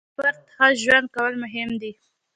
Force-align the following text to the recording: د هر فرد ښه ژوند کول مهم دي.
د 0.03 0.03
هر 0.03 0.09
فرد 0.15 0.39
ښه 0.55 0.67
ژوند 0.81 1.07
کول 1.15 1.33
مهم 1.43 1.69
دي. 1.81 1.91